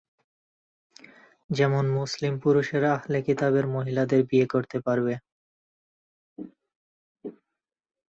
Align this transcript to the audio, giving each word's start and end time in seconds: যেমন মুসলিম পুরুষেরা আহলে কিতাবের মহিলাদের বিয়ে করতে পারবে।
যেমন 1.49 1.85
মুসলিম 1.97 2.33
পুরুষেরা 2.43 2.89
আহলে 2.97 3.19
কিতাবের 3.27 3.65
মহিলাদের 3.75 4.21
বিয়ে 4.29 4.47
করতে 4.53 4.77
পারবে। 4.85 5.13